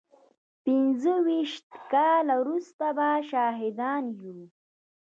پينځه 0.63 1.13
ويشت 1.25 1.65
کاله 1.91 2.35
وروسته 2.41 2.85
به 2.97 3.09
شاهدان 3.29 4.03
يو. 4.21 4.37